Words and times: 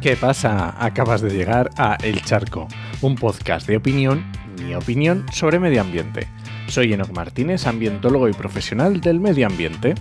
¿Qué 0.00 0.16
pasa? 0.16 0.74
Acabas 0.82 1.20
de 1.20 1.28
llegar 1.28 1.70
a 1.76 1.98
El 2.02 2.22
Charco, 2.22 2.66
un 3.02 3.16
podcast 3.16 3.66
de 3.66 3.76
opinión, 3.76 4.24
mi 4.58 4.74
opinión, 4.74 5.26
sobre 5.30 5.58
medio 5.58 5.82
ambiente. 5.82 6.26
Soy 6.68 6.94
Enoc 6.94 7.10
Martínez, 7.10 7.66
ambientólogo 7.66 8.26
y 8.26 8.32
profesional 8.32 9.02
del 9.02 9.20
medio 9.20 9.46
ambiente. 9.46 9.94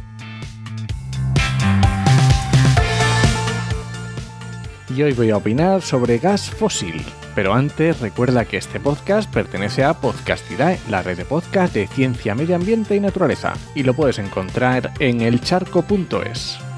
Y 4.95 5.01
hoy 5.01 5.11
voy 5.11 5.31
a 5.31 5.37
opinar 5.37 5.81
sobre 5.81 6.17
gas 6.17 6.49
fósil. 6.49 7.03
Pero 7.35 7.53
antes 7.53 7.99
recuerda 7.99 8.45
que 8.45 8.55
este 8.55 8.79
podcast 8.79 9.29
pertenece 9.29 9.83
a 9.83 9.95
Podcastidae, 9.95 10.79
la 10.89 11.03
red 11.03 11.17
de 11.17 11.25
podcast 11.25 11.73
de 11.73 11.87
ciencia, 11.87 12.35
medio 12.35 12.55
ambiente 12.55 12.95
y 12.95 13.01
naturaleza, 13.01 13.53
y 13.75 13.83
lo 13.83 13.93
puedes 13.93 14.17
encontrar 14.17 14.93
en 14.99 15.19
elcharco.es. 15.19 16.68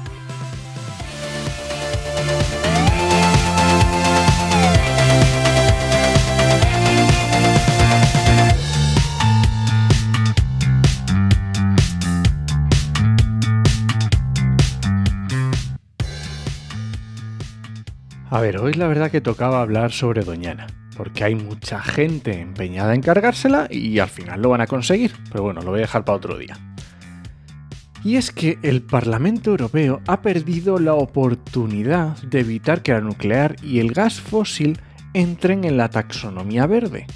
A 18.32 18.40
ver, 18.40 18.56
hoy 18.56 18.72
la 18.72 18.88
verdad 18.88 19.10
que 19.10 19.20
tocaba 19.20 19.60
hablar 19.60 19.92
sobre 19.92 20.24
Doñana, 20.24 20.66
porque 20.96 21.22
hay 21.22 21.34
mucha 21.34 21.82
gente 21.82 22.40
empeñada 22.40 22.94
en 22.94 23.02
cargársela 23.02 23.68
y 23.70 23.98
al 23.98 24.08
final 24.08 24.40
lo 24.40 24.48
van 24.48 24.62
a 24.62 24.66
conseguir, 24.66 25.12
pero 25.30 25.44
bueno, 25.44 25.60
lo 25.60 25.70
voy 25.70 25.80
a 25.80 25.82
dejar 25.82 26.06
para 26.06 26.16
otro 26.16 26.38
día. 26.38 26.56
Y 28.02 28.16
es 28.16 28.30
que 28.32 28.58
el 28.62 28.80
Parlamento 28.80 29.50
Europeo 29.50 30.00
ha 30.06 30.22
perdido 30.22 30.78
la 30.78 30.94
oportunidad 30.94 32.16
de 32.22 32.40
evitar 32.40 32.80
que 32.80 32.92
la 32.92 33.02
nuclear 33.02 33.56
y 33.62 33.80
el 33.80 33.92
gas 33.92 34.18
fósil 34.18 34.80
entren 35.12 35.64
en 35.64 35.76
la 35.76 35.90
taxonomía 35.90 36.66
verde. 36.66 37.06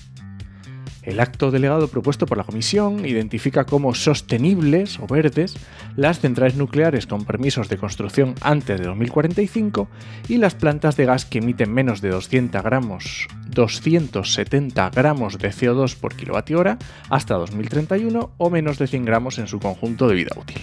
El 1.07 1.21
acto 1.21 1.53
delegado 1.53 1.87
propuesto 1.87 2.27
por 2.27 2.37
la 2.37 2.43
Comisión 2.43 3.07
identifica 3.07 3.65
como 3.65 3.95
sostenibles 3.95 4.99
o 4.99 5.07
verdes 5.07 5.57
las 5.95 6.19
centrales 6.19 6.57
nucleares 6.57 7.07
con 7.07 7.25
permisos 7.25 7.69
de 7.69 7.79
construcción 7.79 8.35
antes 8.41 8.81
de 8.81 8.87
2045 8.87 9.89
y 10.29 10.39
las 10.39 10.57
plantas 10.57 10.97
de 10.97 11.07
gas 11.07 11.25
que 11.25 11.39
emiten 11.39 11.73
menos 11.73 12.01
de 12.01 12.11
200 12.11 12.61
gramos, 12.61 13.29
270 13.51 14.91
gramos 14.91 15.39
de 15.39 15.51
CO2 15.51 15.95
por 15.95 16.17
kilovatio 16.17 16.59
hora 16.59 16.77
hasta 17.09 17.37
2031 17.37 18.33
o 18.37 18.51
menos 18.51 18.77
de 18.79 18.89
100 18.89 19.05
gramos 19.05 19.39
en 19.39 19.47
su 19.47 19.61
conjunto 19.61 20.09
de 20.09 20.15
vida 20.17 20.33
útil. 20.37 20.61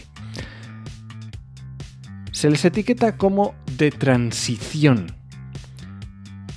Se 2.33 2.49
les 2.49 2.65
etiqueta 2.65 3.15
como 3.15 3.55
de 3.77 3.91
transición 3.91 5.22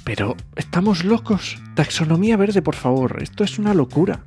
pero, 0.06 0.36
¿estamos 0.54 1.04
locos? 1.04 1.58
Taxonomía 1.74 2.36
verde, 2.36 2.62
por 2.62 2.76
favor, 2.76 3.20
esto 3.24 3.42
es 3.42 3.58
una 3.58 3.74
locura. 3.74 4.20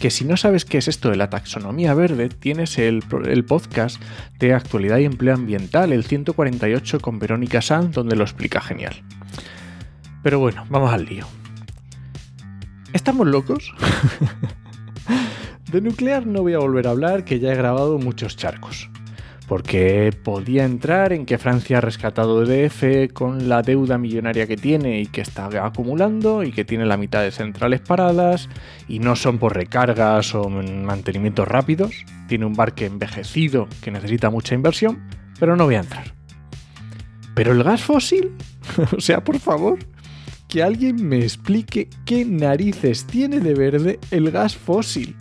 Que 0.00 0.08
si 0.08 0.24
no 0.24 0.38
sabes 0.38 0.64
qué 0.64 0.78
es 0.78 0.88
esto 0.88 1.10
de 1.10 1.16
la 1.16 1.28
taxonomía 1.28 1.92
verde, 1.92 2.30
tienes 2.30 2.78
el, 2.78 3.02
podcast 3.46 4.00
de 4.38 4.54
actualidad 4.54 5.00
y 5.00 5.04
empleo 5.04 5.34
ambiental, 5.34 5.92
el 5.92 6.02
148 6.02 6.98
con 7.00 7.18
Verónica 7.18 7.60
Sanz, 7.60 7.92
donde 7.92 8.16
lo 8.16 8.24
explica 8.24 8.62
genial. 8.62 9.02
Pero 10.22 10.38
bueno, 10.38 10.64
vamos 10.70 10.94
al 10.94 11.04
lío. 11.04 11.26
¿Estamos 12.94 13.26
locos? 13.26 13.74
de 15.70 15.82
nuclear 15.82 16.26
no 16.26 16.40
voy 16.40 16.54
a 16.54 16.58
volver 16.58 16.86
a 16.86 16.92
hablar, 16.92 17.26
que 17.26 17.38
ya 17.38 17.52
he 17.52 17.54
grabado 17.54 17.98
muchos 17.98 18.38
charcos 18.38 18.88
porque 19.48 20.12
podía 20.22 20.64
entrar 20.64 21.14
en 21.14 21.24
que 21.24 21.38
Francia 21.38 21.78
ha 21.78 21.80
rescatado 21.80 22.42
EDF 22.42 23.12
con 23.14 23.48
la 23.48 23.62
deuda 23.62 23.96
millonaria 23.96 24.46
que 24.46 24.58
tiene 24.58 25.00
y 25.00 25.06
que 25.06 25.22
está 25.22 25.48
acumulando 25.64 26.42
y 26.44 26.52
que 26.52 26.66
tiene 26.66 26.84
la 26.84 26.98
mitad 26.98 27.22
de 27.22 27.30
centrales 27.30 27.80
paradas 27.80 28.50
y 28.88 28.98
no 28.98 29.16
son 29.16 29.38
por 29.38 29.56
recargas 29.56 30.34
o 30.34 30.50
mantenimientos 30.50 31.48
rápidos, 31.48 32.04
tiene 32.28 32.44
un 32.44 32.52
barque 32.52 32.84
envejecido 32.84 33.68
que 33.80 33.90
necesita 33.90 34.28
mucha 34.28 34.54
inversión, 34.54 35.00
pero 35.40 35.56
no 35.56 35.64
voy 35.64 35.76
a 35.76 35.80
entrar. 35.80 36.12
Pero 37.34 37.52
el 37.52 37.64
gas 37.64 37.82
fósil, 37.82 38.32
o 38.96 39.00
sea, 39.00 39.24
por 39.24 39.38
favor, 39.38 39.78
que 40.46 40.62
alguien 40.62 41.08
me 41.08 41.20
explique 41.20 41.88
qué 42.04 42.26
narices 42.26 43.06
tiene 43.06 43.40
de 43.40 43.54
verde 43.54 43.98
el 44.10 44.30
gas 44.30 44.56
fósil. 44.56 45.16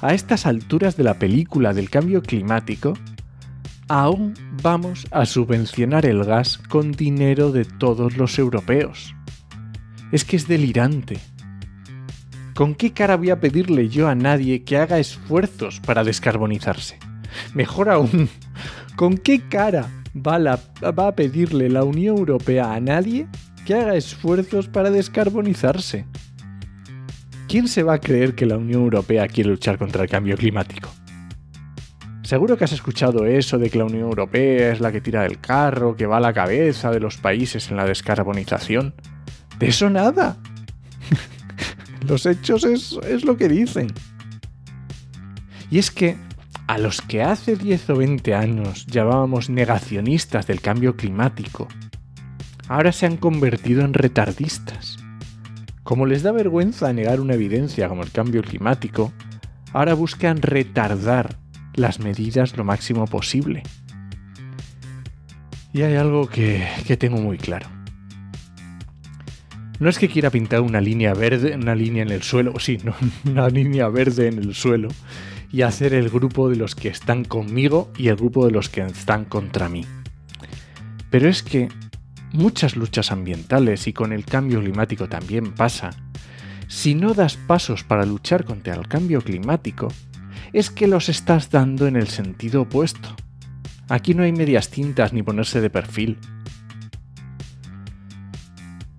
A 0.00 0.14
estas 0.14 0.46
alturas 0.46 0.96
de 0.96 1.04
la 1.04 1.14
película 1.18 1.72
del 1.72 1.90
cambio 1.90 2.22
climático, 2.22 2.94
aún 3.88 4.34
vamos 4.62 5.06
a 5.10 5.24
subvencionar 5.24 6.06
el 6.06 6.24
gas 6.24 6.58
con 6.58 6.92
dinero 6.92 7.50
de 7.52 7.64
todos 7.64 8.16
los 8.16 8.38
europeos. 8.38 9.14
Es 10.12 10.24
que 10.24 10.36
es 10.36 10.46
delirante. 10.46 11.18
¿Con 12.54 12.74
qué 12.74 12.92
cara 12.92 13.16
voy 13.16 13.30
a 13.30 13.40
pedirle 13.40 13.88
yo 13.88 14.08
a 14.08 14.14
nadie 14.14 14.64
que 14.64 14.76
haga 14.76 14.98
esfuerzos 14.98 15.80
para 15.80 16.04
descarbonizarse? 16.04 16.98
Mejor 17.54 17.88
aún, 17.88 18.28
¿con 18.96 19.16
qué 19.16 19.48
cara 19.48 19.90
va, 20.14 20.38
va 20.38 21.08
a 21.08 21.14
pedirle 21.14 21.68
la 21.68 21.84
Unión 21.84 22.18
Europea 22.18 22.74
a 22.74 22.80
nadie 22.80 23.26
que 23.64 23.74
haga 23.74 23.96
esfuerzos 23.96 24.68
para 24.68 24.90
descarbonizarse? 24.90 26.06
¿Quién 27.48 27.68
se 27.68 27.82
va 27.82 27.94
a 27.94 28.00
creer 28.00 28.34
que 28.34 28.44
la 28.44 28.58
Unión 28.58 28.82
Europea 28.82 29.28
quiere 29.28 29.50
luchar 29.50 29.78
contra 29.78 30.02
el 30.02 30.10
cambio 30.10 30.36
climático? 30.36 30.90
Seguro 32.28 32.58
que 32.58 32.64
has 32.64 32.72
escuchado 32.72 33.24
eso 33.24 33.56
de 33.56 33.70
que 33.70 33.78
la 33.78 33.86
Unión 33.86 34.02
Europea 34.02 34.70
es 34.70 34.80
la 34.80 34.92
que 34.92 35.00
tira 35.00 35.22
del 35.22 35.40
carro, 35.40 35.96
que 35.96 36.04
va 36.04 36.18
a 36.18 36.20
la 36.20 36.34
cabeza 36.34 36.90
de 36.90 37.00
los 37.00 37.16
países 37.16 37.70
en 37.70 37.78
la 37.78 37.86
descarbonización. 37.86 38.92
De 39.58 39.68
eso 39.68 39.88
nada. 39.88 40.36
los 42.06 42.26
hechos 42.26 42.64
es, 42.64 42.98
es 43.08 43.24
lo 43.24 43.38
que 43.38 43.48
dicen. 43.48 43.86
Y 45.70 45.78
es 45.78 45.90
que 45.90 46.18
a 46.66 46.76
los 46.76 47.00
que 47.00 47.22
hace 47.22 47.56
10 47.56 47.88
o 47.88 47.96
20 47.96 48.34
años 48.34 48.84
llamábamos 48.84 49.48
negacionistas 49.48 50.46
del 50.46 50.60
cambio 50.60 50.96
climático, 50.96 51.66
ahora 52.68 52.92
se 52.92 53.06
han 53.06 53.16
convertido 53.16 53.80
en 53.80 53.94
retardistas. 53.94 54.98
Como 55.82 56.04
les 56.04 56.22
da 56.24 56.32
vergüenza 56.32 56.92
negar 56.92 57.22
una 57.22 57.32
evidencia 57.32 57.88
como 57.88 58.02
el 58.02 58.10
cambio 58.10 58.42
climático, 58.42 59.14
ahora 59.72 59.94
buscan 59.94 60.42
retardar 60.42 61.47
las 61.78 62.00
medidas 62.00 62.56
lo 62.56 62.64
máximo 62.64 63.06
posible. 63.06 63.62
Y 65.72 65.82
hay 65.82 65.94
algo 65.94 66.28
que, 66.28 66.66
tengo 66.98 67.18
muy 67.18 67.38
claro. 67.38 67.68
No 69.78 69.88
es 69.88 69.98
que 69.98 70.08
quiera 70.08 70.30
pintar 70.30 70.60
una 70.60 70.80
línea 70.80 71.14
verde, 71.14 71.54
una 71.54 71.74
línea 71.74 72.02
en 72.02 72.10
el 72.10 72.22
suelo, 72.22 72.58
sí, 72.58 72.78
no, 72.82 72.94
una 73.30 73.48
línea 73.48 73.88
verde 73.88 74.26
en 74.26 74.38
el 74.38 74.54
suelo 74.54 74.88
y 75.52 75.62
hacer 75.62 75.94
el 75.94 76.10
grupo 76.10 76.50
de 76.50 76.56
los 76.56 76.74
que 76.74 76.88
están 76.88 77.24
conmigo 77.24 77.90
y 77.96 78.08
el 78.08 78.16
grupo 78.16 78.44
de 78.44 78.52
los 78.52 78.68
que 78.68 78.82
están 78.82 79.24
contra 79.24 79.68
mí. 79.68 79.86
Pero 81.10 81.28
es 81.28 81.42
que 81.42 81.68
muchas 82.32 82.76
luchas 82.76 83.12
ambientales 83.12 83.86
y 83.86 83.92
con 83.92 84.12
el 84.12 84.24
cambio 84.24 84.60
climático 84.60 85.08
también 85.08 85.52
pasa. 85.52 85.90
Si 86.66 86.94
no 86.94 87.14
das 87.14 87.36
pasos 87.36 87.82
para 87.82 88.04
luchar 88.04 88.44
contra 88.44 88.74
el 88.74 88.88
cambio 88.88 89.22
climático, 89.22 89.88
es 90.52 90.70
que 90.70 90.86
los 90.86 91.08
estás 91.08 91.50
dando 91.50 91.86
en 91.86 91.96
el 91.96 92.08
sentido 92.08 92.62
opuesto. 92.62 93.14
Aquí 93.88 94.14
no 94.14 94.22
hay 94.22 94.32
medias 94.32 94.70
tintas 94.70 95.12
ni 95.12 95.22
ponerse 95.22 95.60
de 95.60 95.70
perfil. 95.70 96.18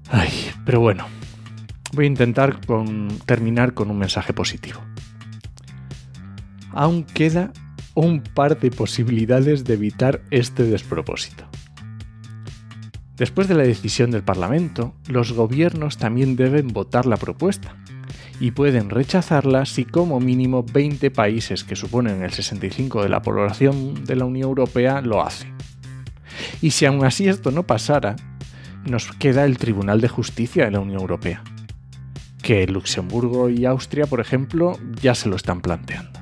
Ay, 0.09 0.31
pero 0.65 0.79
bueno, 0.79 1.05
voy 1.93 2.05
a 2.05 2.07
intentar 2.07 2.59
terminar 3.25 3.73
con 3.73 3.91
un 3.91 3.97
mensaje 3.99 4.33
positivo. 4.33 4.81
Aún 6.71 7.03
queda 7.03 7.51
un 7.93 8.21
par 8.21 8.59
de 8.59 8.71
posibilidades 8.71 9.63
de 9.63 9.73
evitar 9.73 10.21
este 10.31 10.63
despropósito. 10.63 11.45
Después 13.17 13.47
de 13.47 13.55
la 13.55 13.63
decisión 13.63 14.11
del 14.11 14.23
Parlamento, 14.23 14.95
los 15.07 15.33
gobiernos 15.33 15.97
también 15.97 16.37
deben 16.37 16.69
votar 16.69 17.05
la 17.05 17.17
propuesta 17.17 17.75
y 18.39 18.51
pueden 18.51 18.89
rechazarla 18.89 19.65
si 19.65 19.85
como 19.85 20.19
mínimo 20.19 20.63
20 20.63 21.11
países 21.11 21.63
que 21.63 21.75
suponen 21.75 22.23
el 22.23 22.31
65 22.31 23.03
de 23.03 23.09
la 23.09 23.21
población 23.21 24.05
de 24.05 24.15
la 24.15 24.25
Unión 24.25 24.49
Europea 24.49 25.01
lo 25.01 25.21
hacen. 25.21 25.53
Y 26.61 26.71
si 26.71 26.85
aún 26.85 27.03
así 27.03 27.27
esto 27.27 27.51
no 27.51 27.63
pasara, 27.63 28.15
nos 28.85 29.11
queda 29.11 29.45
el 29.45 29.57
Tribunal 29.57 29.99
de 29.99 30.07
Justicia 30.07 30.65
de 30.65 30.71
la 30.71 30.79
Unión 30.79 31.01
Europea, 31.01 31.43
que 32.41 32.65
Luxemburgo 32.67 33.49
y 33.49 33.65
Austria, 33.65 34.05
por 34.05 34.21
ejemplo, 34.21 34.77
ya 35.01 35.15
se 35.15 35.27
lo 35.27 35.35
están 35.35 35.61
planteando. 35.61 36.19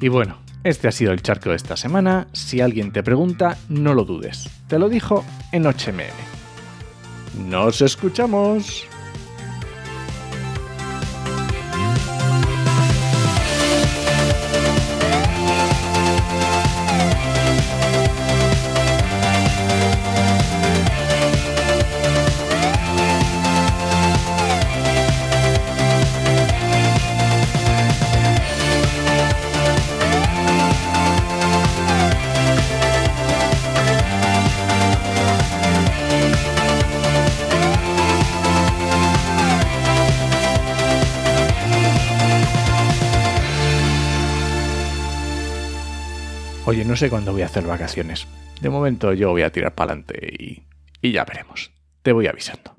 Y 0.00 0.08
bueno, 0.08 0.38
este 0.64 0.88
ha 0.88 0.92
sido 0.92 1.12
el 1.12 1.22
charco 1.22 1.50
de 1.50 1.56
esta 1.56 1.76
semana. 1.76 2.26
Si 2.32 2.60
alguien 2.60 2.92
te 2.92 3.02
pregunta, 3.02 3.58
no 3.68 3.94
lo 3.94 4.04
dudes. 4.04 4.50
Te 4.68 4.78
lo 4.78 4.88
dijo 4.88 5.24
en 5.52 5.64
HMM. 5.64 7.48
¡Nos 7.48 7.82
escuchamos! 7.82 8.86
Oye, 46.66 46.82
no 46.84 46.96
sé 46.96 47.10
cuándo 47.10 47.32
voy 47.32 47.42
a 47.42 47.46
hacer 47.46 47.66
vacaciones. 47.66 48.26
De 48.62 48.70
momento 48.70 49.12
yo 49.12 49.30
voy 49.30 49.42
a 49.42 49.50
tirar 49.50 49.74
para 49.74 49.92
adelante 49.92 50.34
y, 50.38 50.62
y 51.02 51.12
ya 51.12 51.24
veremos. 51.24 51.72
Te 52.02 52.12
voy 52.12 52.26
avisando. 52.26 52.74